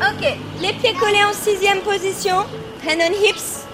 [0.00, 2.36] Ok, les pieds collés en sixième position.
[2.36, 3.64] Hand on hips.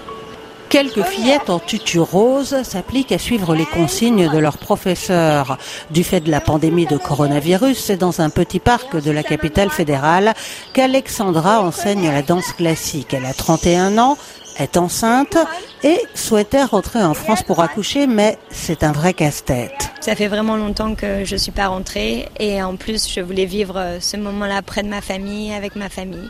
[0.69, 5.57] Quelques fillettes en tutu rose s'appliquent à suivre les consignes de leurs professeurs.
[5.91, 9.69] Du fait de la pandémie de coronavirus, c'est dans un petit parc de la capitale
[9.69, 10.33] fédérale
[10.73, 13.13] qu'Alexandra enseigne la danse classique.
[13.13, 14.17] Elle a 31 ans,
[14.57, 15.37] est enceinte
[15.83, 19.91] et souhaitait rentrer en France pour accoucher, mais c'est un vrai casse-tête.
[20.01, 23.97] Ça fait vraiment longtemps que je suis pas rentrée et en plus je voulais vivre
[23.99, 26.29] ce moment-là près de ma famille, avec ma famille.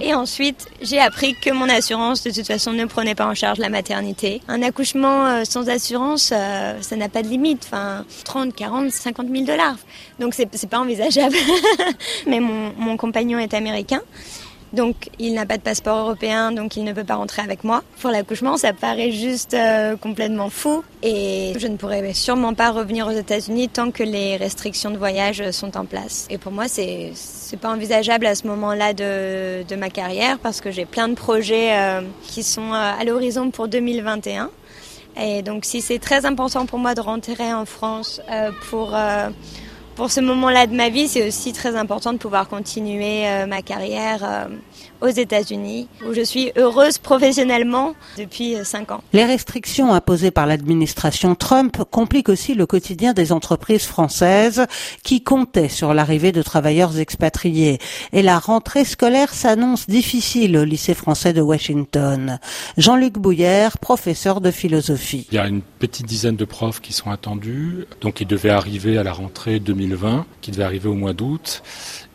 [0.00, 3.58] Et ensuite, j'ai appris que mon assurance, de toute façon, ne prenait pas en charge
[3.58, 4.40] la maternité.
[4.48, 7.62] Un accouchement euh, sans assurance, euh, ça n'a pas de limite.
[7.66, 9.76] Enfin, 30, 40, 50 000 dollars.
[10.18, 11.36] Donc, c'est, pas envisageable.
[12.26, 14.02] Mais mon compagnon est américain.
[14.72, 17.82] Donc il n'a pas de passeport européen, donc il ne peut pas rentrer avec moi.
[18.00, 23.06] Pour l'accouchement, ça paraît juste euh, complètement fou et je ne pourrais sûrement pas revenir
[23.06, 26.26] aux États-Unis tant que les restrictions de voyage sont en place.
[26.30, 30.70] Et pour moi, c'est c'est pas envisageable à ce moment-là de, ma carrière parce que
[30.70, 34.50] j'ai plein de projets euh, qui sont euh, à l'horizon pour 2021.
[35.20, 38.20] Et donc si c'est très important pour moi de rentrer en France
[38.68, 38.94] pour
[39.96, 43.62] pour ce moment-là de ma vie, c'est aussi très important de pouvoir continuer euh, ma
[43.62, 44.44] carrière euh,
[45.00, 49.00] aux États-Unis, où je suis heureuse professionnellement depuis 5 euh, ans.
[49.12, 54.66] Les restrictions imposées par l'administration Trump compliquent aussi le quotidien des entreprises françaises
[55.02, 57.78] qui comptaient sur l'arrivée de travailleurs expatriés.
[58.12, 62.38] Et la rentrée scolaire s'annonce difficile au lycée français de Washington.
[62.76, 65.26] Jean-Luc Bouillère, professeur de philosophie.
[65.30, 68.98] Il y a une petite dizaine de profs qui sont attendus, donc ils devaient arriver
[68.98, 69.85] à la rentrée 2020,
[70.40, 71.62] qui devait arriver au mois d'août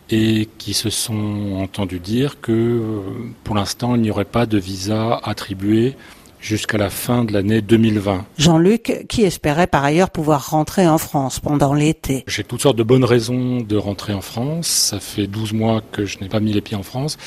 [0.10, 2.82] et qui se sont entendus dire que
[3.44, 5.96] pour l'instant il n'y aurait pas de visa attribué
[6.42, 8.26] jusqu'à la fin de l'année 2020.
[8.38, 12.24] Jean-Luc, qui espérait par ailleurs pouvoir rentrer en France pendant l'été.
[12.28, 14.68] J'ai toutes sortes de bonnes raisons de rentrer en France.
[14.68, 17.18] Ça fait 12 mois que je n'ai pas mis les pieds en France.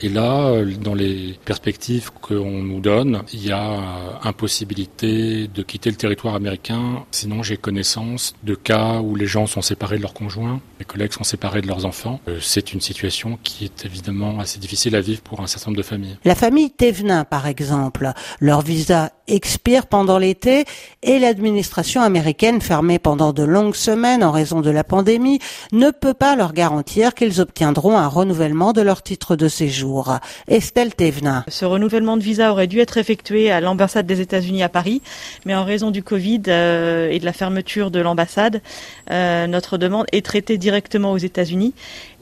[0.00, 5.96] Et là, dans les perspectives qu'on nous donne, il y a impossibilité de quitter le
[5.96, 7.04] territoire américain.
[7.10, 11.12] Sinon, j'ai connaissance de cas où les gens sont séparés de leurs conjoints, les collègues
[11.12, 12.20] sont séparés de leurs enfants.
[12.28, 15.78] Euh, c'est une situation qui est évidemment assez difficile à vivre pour un certain nombre
[15.78, 16.16] de familles.
[16.24, 20.64] La famille Thévenin, par exemple, leur visa expire pendant l'été
[21.02, 25.38] et l'administration américaine, fermée pendant de longues semaines en raison de la pandémie,
[25.72, 30.18] ne peut pas leur garantir qu'ils obtiendront un renouvellement de leur titre de séjour.
[30.48, 31.44] Estelle Thévenin.
[31.48, 35.02] Ce renouvellement de visa aurait dû être effectué à l'ambassade des États-Unis à Paris,
[35.44, 38.62] mais en raison du Covid euh, et de la fermeture de l'ambassade,
[39.10, 41.74] euh, notre demande est traitée directement aux États-Unis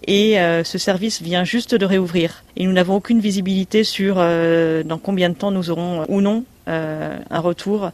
[0.04, 2.44] et euh, ce service vient juste de réouvrir.
[2.56, 6.55] Et nous n'avons aucune visibilité sur dans combien de temps nous aurons ou non euh,
[6.66, 7.90] un retour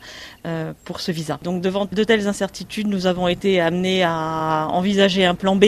[0.47, 1.39] euh, pour ce visa.
[1.43, 5.65] Donc devant de telles incertitudes, nous avons été amenés à envisager un plan B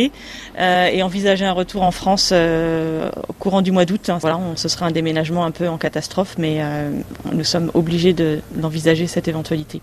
[0.59, 4.11] euh, et envisager un retour en France au courant du mois d'août.
[4.21, 6.61] Voilà, on, ce serait un déménagement un peu en catastrophe, mais
[7.33, 8.15] nous sommes obligés
[8.55, 9.81] d'envisager cette éventualité.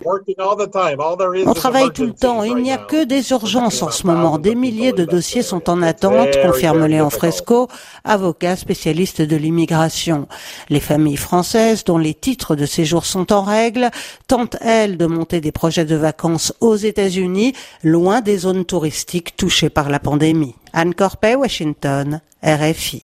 [1.45, 2.43] On travaille tout le temps.
[2.43, 4.37] Il n'y a que des urgences en ce moment.
[4.37, 7.67] Des milliers de dossiers sont en attente, confirme Léon Fresco,
[8.03, 10.27] avocat spécialiste de l'immigration.
[10.69, 13.91] Les familles françaises dont les titres de séjour sont en règle,
[14.27, 19.69] tentent, elles, de monter des projets de vacances aux États-Unis, loin des zones touristiques touchées
[19.69, 20.55] par la pandémie.
[20.73, 22.99] Anne Corpet, Washington, RFI.